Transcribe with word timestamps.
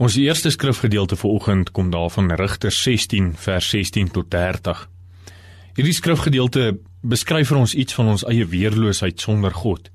Ons 0.00 0.14
eerste 0.16 0.48
skrifgedeelte 0.48 1.16
vir 1.20 1.28
oggend 1.28 1.70
kom 1.76 1.90
daarvan 1.92 2.30
Rigters 2.32 2.78
16 2.86 3.34
vers 3.36 3.66
16 3.68 4.06
tot 4.14 4.30
30. 4.32 4.86
Hierdie 5.76 5.92
skrifgedeelte 5.92 6.62
beskryf 7.04 7.50
vir 7.50 7.58
ons 7.60 7.74
iets 7.76 7.98
van 7.98 8.08
ons 8.14 8.24
eie 8.24 8.46
weerloosheid 8.48 9.20
sonder 9.20 9.52
God. 9.52 9.90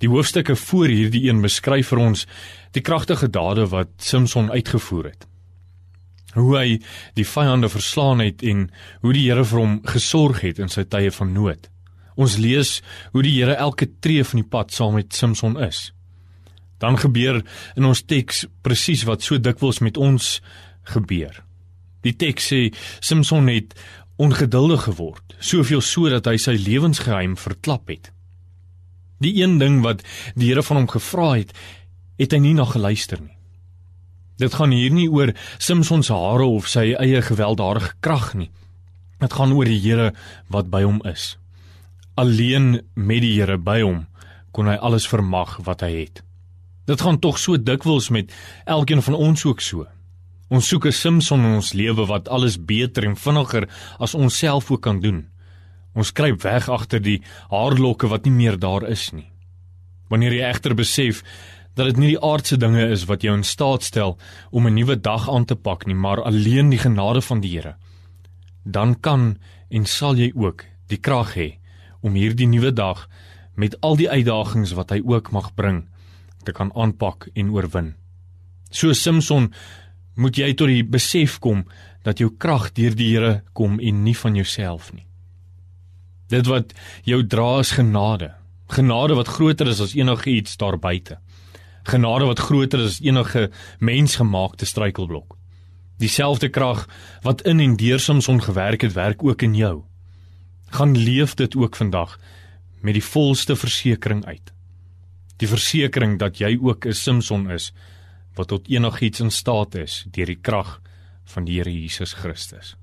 Die 0.00 0.08
hoofstukke 0.08 0.56
voor 0.56 0.88
hierdie 0.88 1.26
een 1.26 1.42
beskryf 1.44 1.90
vir 1.92 2.00
ons 2.06 2.24
die 2.72 2.80
kragtige 2.80 3.28
dade 3.28 3.68
wat 3.68 3.92
Samson 4.00 4.48
uitgevoer 4.48 5.10
het. 5.10 5.28
Hoe 6.32 6.56
hy 6.56 6.80
die 7.20 7.28
vyande 7.28 7.68
verslaan 7.68 8.24
het 8.24 8.40
en 8.40 8.70
hoe 9.04 9.12
die 9.12 9.26
Here 9.28 9.44
vir 9.44 9.60
hom 9.60 9.76
gesorg 9.92 10.40
het 10.46 10.56
in 10.56 10.72
sy 10.72 10.86
tye 10.88 11.12
van 11.12 11.36
nood. 11.36 11.68
Ons 12.16 12.40
lees 12.40 12.78
hoe 13.12 13.28
die 13.28 13.36
Here 13.36 13.60
elke 13.60 13.92
tree 14.00 14.24
van 14.24 14.40
die 14.40 14.48
pad 14.56 14.72
saam 14.72 14.96
met 14.96 15.12
Samson 15.12 15.60
is. 15.60 15.90
Dan 16.78 16.98
gebeur 16.98 17.42
in 17.76 17.84
ons 17.88 18.04
teks 18.06 18.46
presies 18.62 19.04
wat 19.08 19.22
so 19.22 19.38
dikwels 19.38 19.80
met 19.84 19.96
ons 19.96 20.38
gebeur. 20.94 21.42
Die 22.06 22.14
teks 22.14 22.52
sê 22.52 22.60
Samson 23.00 23.50
het 23.50 23.74
ongeduldig 24.18 24.86
geword, 24.88 25.34
soveel 25.38 25.82
so 25.82 26.10
dat 26.10 26.26
hy 26.26 26.36
sy 26.42 26.56
lewensgeheim 26.58 27.36
verklap 27.38 27.90
het. 27.90 28.10
Die 29.22 29.34
een 29.42 29.58
ding 29.58 29.80
wat 29.82 30.04
die 30.38 30.50
Here 30.50 30.62
van 30.62 30.82
hom 30.82 30.88
gevra 30.90 31.32
het, 31.38 31.54
het 32.18 32.34
hy 32.34 32.40
nie 32.42 32.54
na 32.54 32.66
geluister 32.66 33.20
nie. 33.22 33.34
Dit 34.38 34.54
gaan 34.54 34.70
hier 34.70 34.94
nie 34.94 35.08
oor 35.10 35.32
Samson 35.58 36.04
se 36.06 36.14
hare 36.14 36.46
of 36.46 36.68
sy 36.70 36.92
eie 36.94 37.22
gewelddadige 37.26 37.96
krag 38.02 38.32
nie. 38.38 38.50
Dit 39.18 39.34
gaan 39.34 39.54
oor 39.54 39.66
die 39.66 39.80
Here 39.82 40.12
wat 40.46 40.70
by 40.70 40.84
hom 40.86 41.02
is. 41.10 41.32
Alleen 42.14 42.80
met 42.94 43.22
die 43.22 43.34
Here 43.34 43.58
by 43.58 43.80
hom 43.82 44.06
kon 44.54 44.70
hy 44.70 44.78
alles 44.78 45.06
vermag 45.10 45.58
wat 45.66 45.82
hy 45.82 45.90
het. 46.04 46.22
Dit 46.88 47.02
gaan 47.04 47.18
tog 47.20 47.36
so 47.36 47.58
dikwels 47.60 48.08
met 48.08 48.32
elkeen 48.64 49.02
van 49.04 49.14
ons 49.14 49.44
ook 49.44 49.60
so. 49.60 49.84
Ons 50.48 50.68
soek 50.68 50.86
'n 50.86 50.92
Samson 50.92 51.40
in 51.40 51.54
ons 51.54 51.72
lewe 51.72 52.06
wat 52.06 52.28
alles 52.28 52.56
beter 52.56 53.04
en 53.04 53.16
vinniger 53.16 53.68
as 53.98 54.14
ons 54.14 54.38
self 54.38 54.70
ook 54.70 54.80
kan 54.80 55.00
doen. 55.00 55.28
Ons 55.94 56.12
kruip 56.12 56.42
weg 56.42 56.68
agter 56.68 57.00
die 57.00 57.22
haarlokke 57.50 58.08
wat 58.08 58.24
nie 58.24 58.32
meer 58.32 58.58
daar 58.58 58.88
is 58.88 59.12
nie. 59.12 59.30
Wanneer 60.08 60.32
jy 60.32 60.48
egter 60.48 60.74
besef 60.74 61.22
dat 61.74 61.86
dit 61.86 61.96
nie 61.96 62.08
die 62.08 62.22
aardse 62.22 62.56
dinge 62.56 62.88
is 62.88 63.04
wat 63.04 63.22
jou 63.22 63.36
in 63.36 63.44
staat 63.44 63.82
stel 63.82 64.18
om 64.50 64.66
'n 64.66 64.74
nuwe 64.74 64.96
dag 64.96 65.28
aan 65.28 65.44
te 65.44 65.56
pak 65.56 65.86
nie, 65.86 65.94
maar 65.94 66.22
alleen 66.22 66.70
die 66.70 66.78
genade 66.78 67.20
van 67.20 67.40
die 67.40 67.50
Here, 67.50 67.76
dan 68.64 69.00
kan 69.00 69.38
en 69.70 69.84
sal 69.84 70.16
jy 70.16 70.32
ook 70.34 70.64
die 70.86 70.98
krag 70.98 71.34
hê 71.34 71.58
om 72.00 72.14
hierdie 72.14 72.48
nuwe 72.48 72.72
dag 72.72 73.08
met 73.54 73.80
al 73.80 73.96
die 73.96 74.10
uitdagings 74.10 74.72
wat 74.72 74.90
hy 74.90 75.02
ook 75.04 75.30
mag 75.32 75.54
bring 75.54 75.88
te 76.48 76.56
kan 76.56 76.72
aanpak 76.74 77.28
en 77.36 77.52
oorwin. 77.52 77.92
So 78.72 78.92
Samson 78.96 79.52
moet 80.18 80.40
jy 80.40 80.54
tot 80.56 80.72
die 80.72 80.84
besef 80.84 81.38
kom 81.44 81.66
dat 82.06 82.20
jou 82.22 82.30
krag 82.40 82.70
deur 82.76 82.96
die 82.96 83.12
Here 83.12 83.42
kom 83.56 83.78
en 83.78 84.02
nie 84.04 84.16
van 84.16 84.36
jouself 84.38 84.90
nie. 84.94 85.04
Dit 86.28 86.48
wat 86.48 86.74
jou 87.08 87.22
dra 87.24 87.60
is 87.62 87.72
genade. 87.76 88.32
Genade 88.68 89.16
wat 89.16 89.30
groter 89.32 89.70
is 89.72 89.80
as 89.80 89.94
enige 89.96 90.30
iets 90.30 90.58
daar 90.60 90.76
buite. 90.80 91.18
Genade 91.88 92.28
wat 92.28 92.44
groter 92.44 92.84
is 92.84 92.98
as 92.98 93.04
enige 93.04 93.48
mensgemaakte 93.80 94.68
struikelblok. 94.68 95.36
Dieselfde 95.98 96.50
krag 96.52 96.84
wat 97.24 97.42
in 97.48 97.60
en 97.64 97.78
deur 97.80 98.00
Samson 98.00 98.42
gewerk 98.42 98.84
het, 98.84 98.92
werk 98.94 99.24
ook 99.24 99.42
in 99.42 99.56
jou. 99.56 99.82
Gaan 100.70 100.94
leef 100.96 101.34
dit 101.34 101.56
ook 101.56 101.76
vandag 101.76 102.18
met 102.84 102.94
die 102.94 103.04
volste 103.04 103.56
versekering 103.56 104.24
uit 104.26 104.52
die 105.38 105.48
versekering 105.48 106.18
dat 106.18 106.40
jy 106.40 106.56
ook 106.60 106.86
'n 106.86 106.92
Samson 106.92 107.50
is 107.50 107.72
wat 108.34 108.48
tot 108.48 108.68
enigiets 108.68 109.20
in 109.20 109.30
staat 109.30 109.74
is 109.74 110.04
deur 110.10 110.26
die 110.26 110.40
krag 110.40 110.80
van 111.24 111.44
die 111.44 111.58
Here 111.58 111.70
Jesus 111.70 112.12
Christus. 112.12 112.76